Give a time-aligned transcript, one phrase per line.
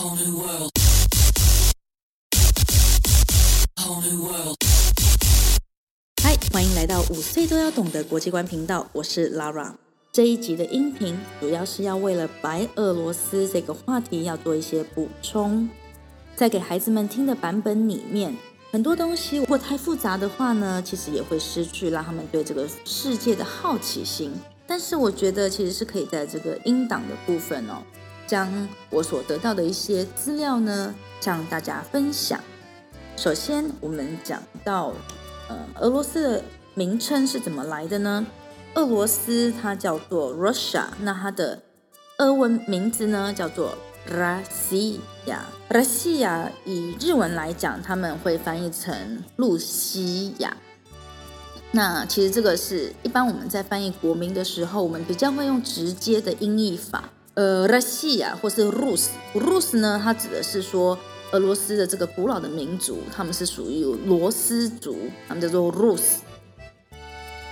[0.00, 0.06] 嗨，
[6.50, 9.74] 欢迎来到五岁都要懂的国际观频道，我是 Lara。
[10.10, 15.68] 这一集的音频主要是要为了白俄罗斯这个话题要做一些补充，
[16.34, 18.34] 在给孩子们听的版本里面，
[18.70, 24.32] 很多东西如果太复杂的话呢，其实也会失去让他们对这个世界的好奇心。
[24.66, 27.82] 但是我觉得其实是可以在这个音档的部分哦，
[28.30, 32.38] 将我所得到的一些资料呢，向大家分享。
[33.16, 34.92] 首先我们讲到
[35.48, 38.24] 呃，俄罗斯的名称是怎么来的呢？
[38.74, 41.60] 俄罗斯它叫做 Russia，那它的
[42.18, 43.76] 俄文名字呢，叫做
[44.08, 45.00] RASIA。
[45.68, 50.56] RASIA 以日文来讲，他们会翻译成露西亚。
[51.72, 57.10] 那其实这个是一般我们在翻译国名的时候，我们比较会用直接的音译法。
[57.34, 60.98] 呃，Russia 或是 Rus，Rus 呢，它指的是说
[61.32, 64.96] 俄罗斯的这个古老的民族，他们是属于罗斯族，
[65.28, 66.18] 他们叫做 Rus。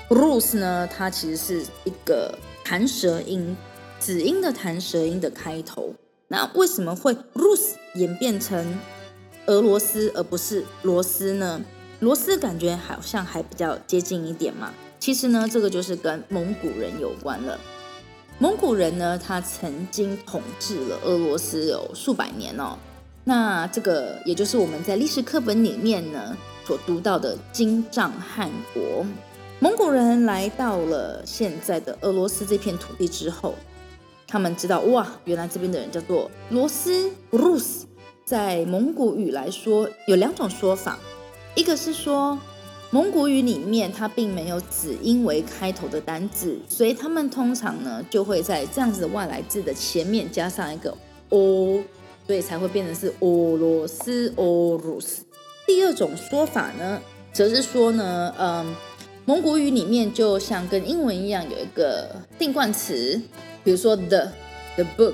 [0.08, 3.56] Rus 呢，它其实是一个弹舌音，
[4.00, 5.94] 子音的弹舌音的开头。
[6.28, 8.78] 那为什么会 Rus 演变成
[9.46, 11.62] 俄罗斯而不是罗斯呢？
[12.00, 14.74] 罗斯感觉好像还比较接近一点嘛。
[14.98, 17.58] 其实呢，这个就是跟蒙古人有关了。
[18.40, 22.78] 蒙古人呢，他曾经统治了俄罗斯有数百年哦。
[23.24, 29.04] 那这个也就是我们在历史课本里面呢所读到的金帐汗国。
[29.58, 33.56] 蒙古人来到了现在的俄罗斯这片土地之后，
[34.28, 37.82] 他们知道哇，原来这边的人叫做罗斯 （Rus）。
[38.24, 40.96] 在蒙古语来说，有两种说法。
[41.56, 42.38] 一个是说，
[42.90, 50.96] 蒙古语里面它并没有子音为开头的单字，所以他们通常呢就会在这样子的外来字的前面加上一个
[51.28, 51.82] o，
[52.26, 55.18] 所以才会变成是俄罗斯 （Orus）。
[55.66, 56.98] 第二种说法呢，
[57.30, 58.74] 则是说呢，嗯，
[59.26, 63.20] 蒙古语里面就像跟英文一样有一个定冠词，
[63.62, 64.32] 比如说 the、
[64.76, 65.12] the book、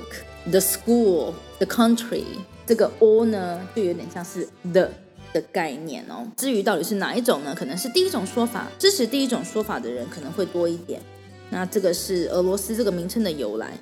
[0.49, 2.23] the school、the country，
[2.65, 4.89] 这个 o 呢就有点像是 the。
[5.35, 7.53] 的概念哦，至于到底是哪一种呢？
[7.53, 11.01] 可能是第一种说法，支持第一种说法的人可能会多一点。
[11.49, 13.77] 那这个是俄罗斯这个名称的由来。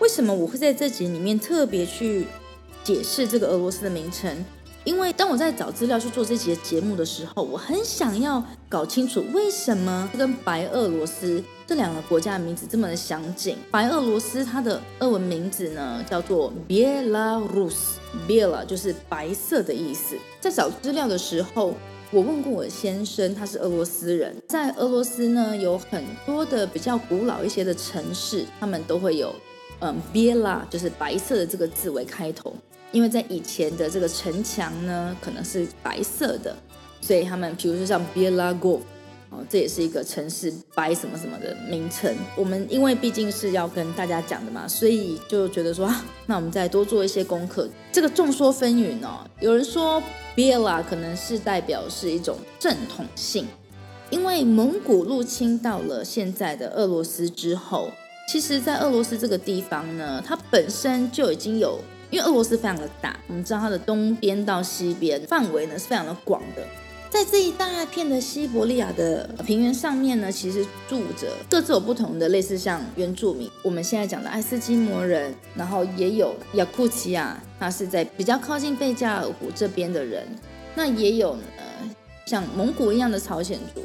[0.00, 2.26] 为什么我会在这集里面特别去
[2.84, 4.44] 解释这个俄罗斯的名称？
[4.88, 13.58] 因为当我在找资料去做这节节目的时候，我很想要搞清楚为什么跟白俄罗斯这两个国家的名字这么的相近。
[13.70, 20.16] 白俄罗斯它的俄文名字呢叫做 Belarus，Bela 就是白色的意思。
[20.40, 21.74] 在找资料的时候，
[22.10, 29.34] 我问过我先生，他是俄罗斯人，在俄罗斯呢有很多的比较古老一些的城市，他们都会有
[29.80, 32.56] 嗯 Bela 就是白色的这个字为开头。
[32.90, 36.56] 因为在以前的这个城墙呢，可能是白色的，
[37.00, 38.80] 所以他们，比如说像 Bielago，
[39.28, 42.16] 哦，这也是一个城市白什么什么的名称。
[42.34, 47.68] 我们因为毕竟是要跟大家讲的嘛，所以就觉得说啊，那我们再多做一些功课。
[47.92, 50.02] 这个众说纷纭哦，有人说
[50.34, 53.46] Biela 可能是代表是一种正统性，
[54.08, 57.90] 因为蒙古入侵到了现在的俄罗斯之后，
[58.26, 61.78] 其实，在俄罗斯这个地方呢，它本身就已经有。
[62.10, 66.66] 因为俄罗斯非常的大，我们知道它的东边到西边范围呢是非常的广的，
[67.10, 80.26] 在这一大片的西伯利亚的平原上面呢，其实住着各自有不同的类似像原住民，我们现在讲的爱斯基摩人，然后也有雅库奇亚，它是在比较靠近贝加尔湖这边的人，
[80.74, 81.90] 那也有呃
[82.26, 83.82] 像蒙古一样的朝鲜族，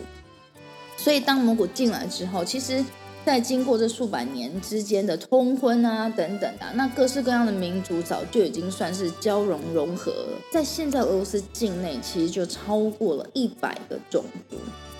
[0.95, 2.83] 所以当蒙古进来之后，其实。
[3.25, 10.37] 在经过这数百年之间的通婚啊等等啊，那各式各样的民族早就已经算是交融融合了。
[10.51, 14.57] 在现在俄罗斯境内，其实就超过了一百个种族，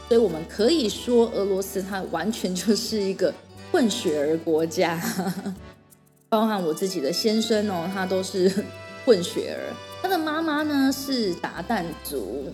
[0.07, 3.33] 所以我们可以说俄罗斯它完全就是一个
[3.73, 5.01] 混血儿国家，
[6.29, 8.49] 包含我自己的先生哦，他都是
[9.05, 9.75] 混血儿。
[10.01, 12.45] 他的妈妈呢是达旦族，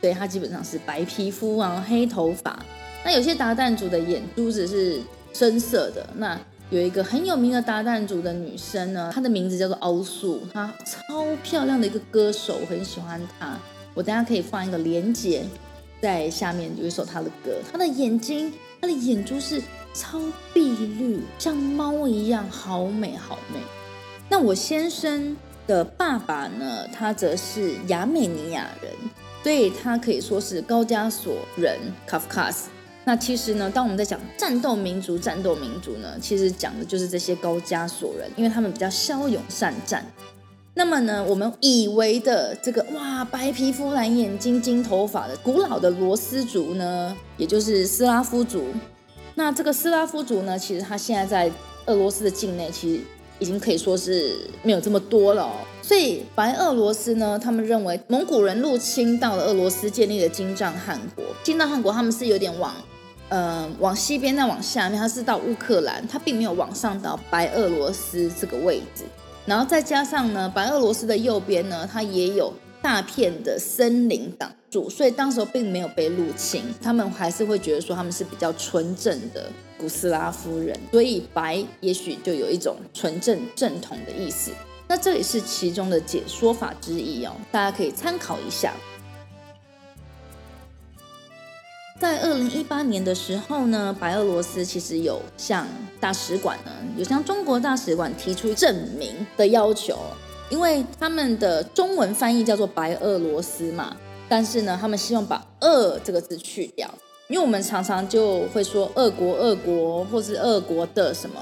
[0.00, 2.56] 所以他基本上是白皮肤啊，黑头发。
[3.04, 5.00] 那有些达旦族的眼珠子是。
[5.38, 6.40] 深色的那
[6.70, 13.58] 有一个很有名的达旦族的女生呢，她的名字叫做欧素，她超漂亮的一个歌手，我很喜欢她。
[13.92, 15.44] 我等下可以放一个连接
[16.00, 17.60] 在下面，有一首她的歌。
[17.70, 18.50] 她的眼睛，
[18.80, 19.62] 她的眼珠是
[19.92, 20.18] 超
[20.54, 23.60] 碧绿，像猫一样，好美好美。
[24.30, 25.36] 那我先生
[25.66, 28.90] 的爸爸呢，他则是亚美尼亚人，
[29.42, 31.78] 所以他可以说是高加索人
[32.08, 32.64] （Kafkas）。
[33.08, 40.04] 那其实呢，当我们在讲战斗民族，战斗民族呢，其实讲的就是这些高加索人，因为他们比较骁勇善战。
[40.74, 48.64] 那么呢，我们以为的这个哇，白皮肤、蓝眼睛、金头发的古老的罗斯族呢，也就是斯拉夫族。
[49.36, 51.54] 那这个斯拉夫族呢，其实他现在在
[51.86, 53.02] 俄罗斯的境内，其实
[53.38, 55.48] 已经可以说是没有这么多了。
[55.80, 61.24] 所以白俄罗斯呢，他们认为蒙古人入侵到了俄罗斯，建立了金帐汗国。
[61.44, 62.74] 金帐汗国他们是有点往，
[63.28, 69.04] 呃，往西边再往下面，它是到乌克兰，它并没有往上到白俄罗斯这个位置。
[69.44, 76.62] 然后再加上呢，白俄罗斯的右边呢，它也有大片的森林挡住，所以当时候并没有被入侵。
[76.80, 84.52] 他们还是会觉得说他们是比较纯正的古斯拉夫人，所以白也许就有一种纯正正统的意思。
[84.88, 88.72] 那这也是其中的解说法之一哦，大家可以参考一下。
[91.98, 95.66] 在二零一八年的时候呢，白俄罗斯其实有向
[95.98, 99.98] 大使馆呢，有向中国大使馆提出证明的要求，
[100.50, 103.96] 因为他们的中文翻译叫做白俄罗斯嘛，
[104.28, 106.86] 但是呢，他们希望把“俄”这个字去掉，
[107.28, 111.40] 因为我们常常就会说“俄国”“俄国”或是“俄国的什么”，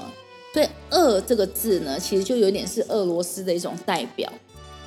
[0.53, 4.31] 所以“俄”这个字呢，其实就有点是俄罗斯的一种代表，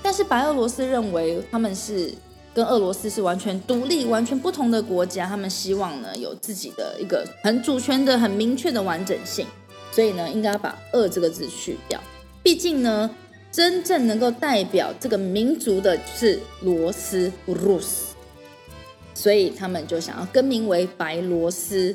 [0.03, 2.15] 但是白俄罗斯认为他们是。
[2.59, 9.47] 跟俄罗斯是完全独立、完全不同的国家，他们希望呢有自己的一个很主权的、很明确的完整性，
[9.93, 12.01] 所以呢应该把“俄”这个字去掉。
[12.43, 13.09] 毕竟呢，
[13.53, 18.09] 真正能够代表这个民族的是罗斯 （Rus），
[19.15, 21.95] 所以他们就想要更名为白罗斯。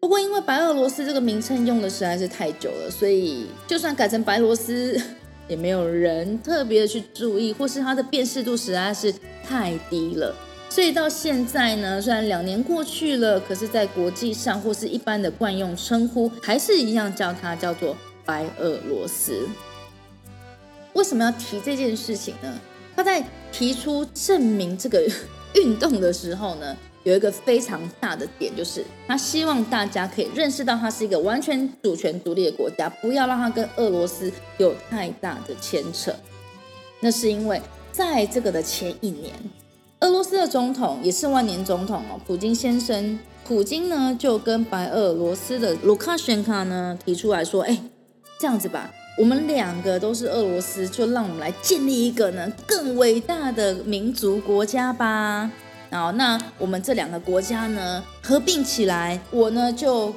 [0.00, 5.00] 不过因为白俄罗斯这个名称用的实在是太久了，所以就算改成白罗斯。
[5.48, 9.14] 也没有人特别的去注意，或是它的辨识度实在是
[9.46, 10.34] 太低了。
[10.68, 17.94] 所以到现在呢，虽然两年过去了，可是，在国际上或是一般的惯用称呼，还是一样叫它叫做
[18.24, 19.46] 白俄罗斯。
[20.94, 22.60] 为什么要提这件事情呢？
[22.96, 25.02] 他在提出证明这个
[25.54, 26.76] 运动的时候呢？
[27.04, 36.14] 有一个非常大的点，就是他希望大家可以认识到，它是一个完全主权独立的国家，不要让它跟俄罗斯有太大的牵扯。
[37.00, 37.60] 那是因为
[37.90, 39.34] 在这个的前一年，
[40.00, 47.76] 俄罗斯的总统也是万年总统哦，普京先生，普京呢就跟白俄罗斯的卢卡申卡呢提出来说：“哎，
[48.38, 48.88] 这样子吧，
[49.18, 55.50] 我们两个都是俄罗斯，就让我们来建立一个呢更伟大的民族国家吧。”
[55.92, 60.10] 好，那我们这两个国家呢合并起来，我呢就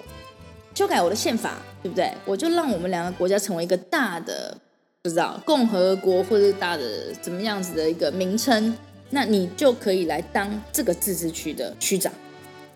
[0.73, 2.09] 修改我的宪法，对不对？
[2.23, 4.57] 我就让我们两个国家成为一个大的，
[5.01, 8.73] 不知道共和国或者大的怎么样子的一个名称，
[9.09, 12.11] 那你就可以来当这个自治区的区长。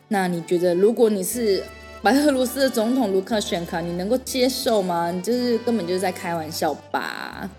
[0.09, 1.63] 那你觉得，如果你是
[2.01, 5.09] 白俄罗斯的总统卢卡申卡，你能够接受吗？
[5.09, 7.49] 你就是根本就是在开玩笑吧？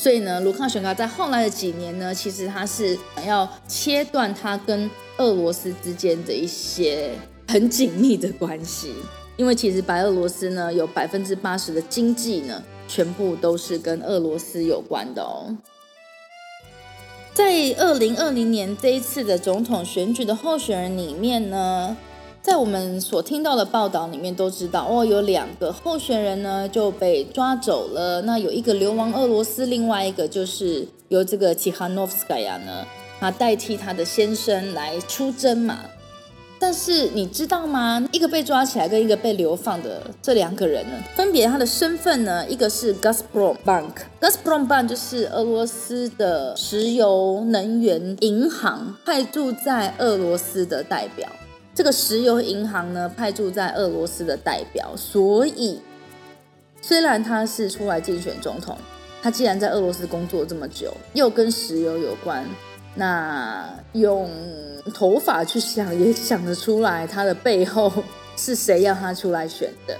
[0.00, 7.10] 所以呢，卢卡申卡在后来的几年呢，其实他是想要切断他跟俄罗斯之间的一些
[7.48, 8.94] 很紧密的关系，
[9.36, 15.54] 因为其实白俄罗斯呢有百分之八十的经济呢，全部都是跟俄罗斯有关的哦。
[17.34, 21.94] 在二零二零年这一次的总统选举的候选人里面呢。
[22.42, 28.22] 在我们所听到的报道里面都知道，哦，有两个候选人呢就被抓走了。
[28.22, 32.86] 那有一个流亡俄罗斯，另外一个就是由这个提哈诺夫斯卡娅呢，
[33.20, 35.80] 他代替他的先生来出征嘛。
[36.58, 38.06] 但是你知道吗？
[38.12, 51.28] 一个被抓起来跟一个被流放的这两个人呢，分别他的身份呢，一个是 Gazprom Bank，Gazprom Bank 就是俄罗斯的石油能源银行派驻在俄罗斯的代表。
[51.74, 55.80] 这个石油银行呢，派驻在俄罗斯的代表，所以
[56.82, 58.76] 虽然他是出来竞选总统，
[59.22, 62.44] 他既然在俄罗斯工作这么久，又跟石油有关，
[62.94, 64.30] 那用
[64.92, 67.90] 头发去想也想得出来，他的背后
[68.36, 69.96] 是谁要他出来选的。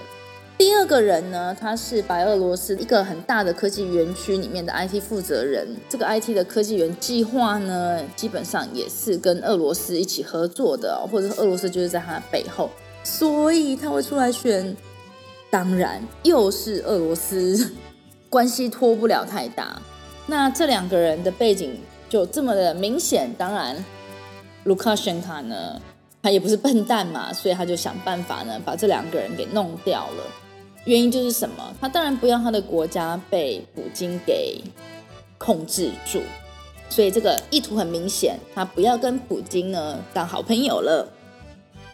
[0.60, 5.66] 第二个人呢，他是白俄罗斯一个很大的科技园区里面的 IT 负责人。
[5.88, 12.68] 这个 IT 的科技园计划呢，基本上也是跟俄罗斯一起合作的，或者是俄罗斯就是在他背后，
[13.02, 14.76] 所以他会出来选。
[15.48, 17.72] 当然，又是俄罗斯，
[18.28, 19.80] 关系脱不了太大。
[20.26, 23.32] 那这两个人的背景就这么的明显。
[23.38, 23.82] 当然，
[24.64, 25.80] 卢卡申卡呢，
[26.22, 30.24] 他也不是笨蛋嘛，所以他就想办法呢，把这两个人给弄掉了。
[30.84, 31.74] 原因就是什么？
[31.80, 34.60] 他当然不要他的国家被普京给
[35.36, 36.22] 控制住，
[36.88, 41.06] 所以这个意图很明显，他不要跟普京呢当好朋友了。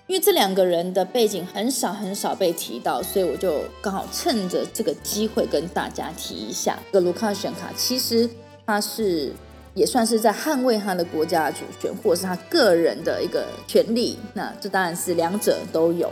[0.07, 6.78] 因为这两个人的背景很少很少被提到，所以我就刚好趁着这个机会跟大家提一下。
[6.93, 8.31] 这个卢卡选卡其实
[8.64, 9.33] 他是
[9.75, 14.16] 也算是在捍卫他的国家主权，或者是他个人的一个权利。
[14.33, 16.09] 那这当然是两者都有。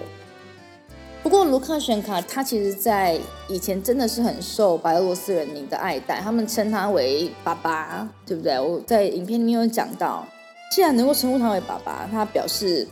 [1.25, 8.61] 不过卢卡选卡他其实在以前真的是很受白俄罗斯人民的爱戴，他们称他为爸爸，对不对？
[8.61, 10.28] 我在影片里面有讲到，
[10.71, 12.87] 既然能够称呼他为爸爸，他表示。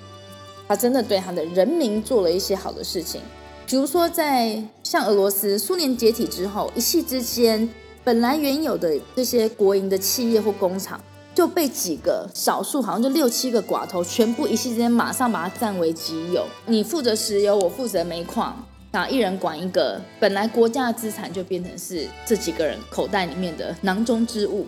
[0.69, 3.21] 他真的对他的人民做了一些好的事情，
[3.67, 7.69] 比如说在像俄罗斯苏联解体之后，一夕之间，
[8.03, 10.99] 本来原有的这些国营的企业或工厂
[11.35, 16.47] 就被几个少数，好像就六七个寡头，全部一夕之间马上把它占为己有。
[16.67, 24.67] 你负责石油，我负责煤矿，啊，一人管一个，本来国家的资产就变成是这几个人口袋里面的囊中之物。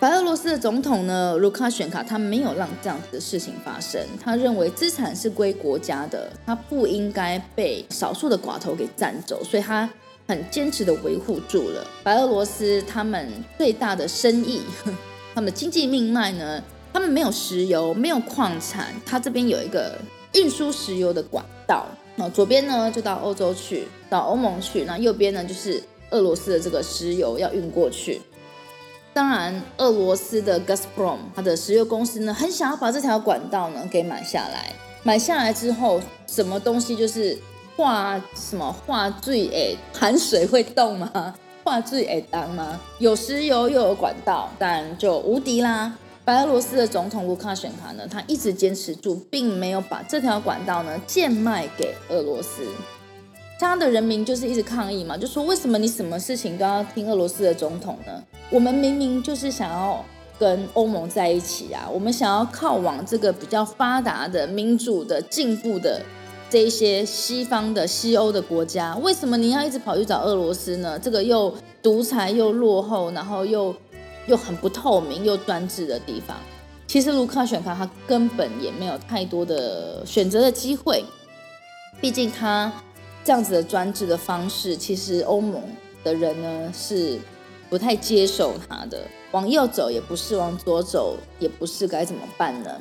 [0.00, 4.00] 白俄罗斯的总统呢，卢卡选卡，他没有让这样子的事情发生。
[4.22, 9.90] 他认为资产是归国家的，他不应该被少数的寡头给占走，所以他
[10.28, 14.60] 很坚持的维护住了白俄罗斯他们最大的生意，
[15.34, 19.98] 他们的经济命脉呢，他们没有石油，没有矿产，他这边有一个
[20.34, 28.20] 运输石油的管道，那左边呢就到欧洲去，到欧盟去，那右边呢就是俄罗斯的这个石油要运过去。
[29.14, 34.74] 当然，俄罗斯的 Gazprom 它的石油公司呢，很想要把这条管道呢给买下来。
[35.02, 37.36] 买下来之后，什么东西就是
[37.78, 41.32] 化什么化最诶，含水会动吗？
[41.62, 42.80] 化最诶当吗？
[42.98, 45.92] 有石油又有管道，当然就无敌啦。
[46.24, 52.66] 白俄罗斯的总统卢卡申卡呢，他一直坚持住，并没有把这条管道呢贱卖给俄罗斯。
[53.60, 58.20] 他的人民就是一直抗议嘛，就说为什么你什么事情都要听俄罗斯的总统呢？
[58.50, 60.04] 我们明明就是想要
[60.36, 66.02] 跟欧盟在一起啊，我们想要靠往这个比较发达的、民主的、进步的
[66.50, 70.98] 这一些西方的西欧的国家，为什么你要一直跑去找俄罗斯呢？
[70.98, 73.74] 这个又独裁又落后，然后又
[74.26, 76.36] 又很不透明又专制的地方。
[76.86, 81.04] 其实卢卡选卡他根本也没有太多的选择的机会，
[82.00, 82.72] 毕竟他。
[83.24, 85.62] 这样子的专制的方式，其实欧盟
[86.02, 87.18] 的人呢是
[87.68, 89.02] 不太接受他的。
[89.32, 92.80] 往右走也不是，往左走也不是，该怎么办呢？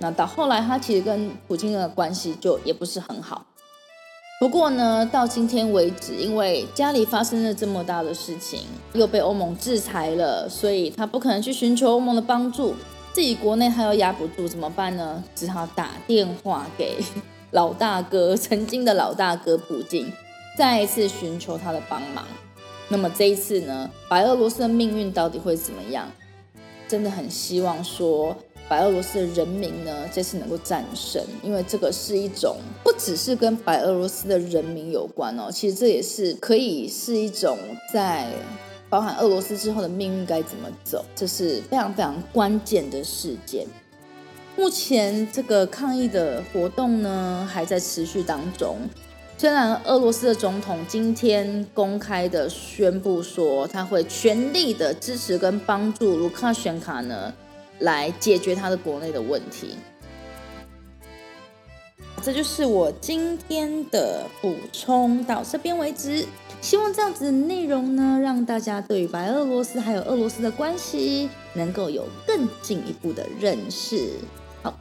[0.00, 3.46] 那到后来，他其实跟普京的关系就也不是很好。
[4.40, 8.60] 不过呢，到今天为止，因为家里发生了这么大的事情，
[8.94, 12.74] 又被欧盟制裁了，所以他不可能去寻求欧盟的帮助，
[13.12, 15.22] 自己国内他又压不住，怎么办呢？
[15.34, 16.96] 只好打电话给。
[17.50, 20.10] 老大哥，曾经的老大哥普京，
[20.56, 22.24] 再一次寻求他的帮忙。
[22.88, 26.10] 那么这一次呢，白俄罗斯的命运到底会怎么样？
[26.88, 28.34] 真的很希望说，
[28.70, 37.58] 白俄罗斯的人民呢，这次能够战胜，因为这个是一种不只是跟白俄罗斯的人民有关哦，其实这也是可以是一种
[37.92, 38.28] 在
[38.88, 43.66] 包含俄罗斯之后的命运该怎么走，这是非常非常关键的事件。
[44.56, 48.78] 目前这个抗议的活动呢还在持续当中。
[49.36, 57.34] 虽然俄罗斯的总统今天公开的宣布说他会全力的支持跟帮助卢卡申卡呢
[57.80, 59.76] 来解决他的国内的问题。
[62.22, 66.26] 这就是我今天的补充，到这边为止。
[66.60, 74.10] 希望这样子的内容呢，让大家对于白俄罗斯还有俄罗斯的关系能够有更进一步的认识。
[74.62, 74.78] 好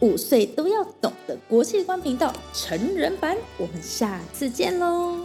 [0.00, 5.20] 五岁都要懂的国际观频道成人版，我们下次见喽。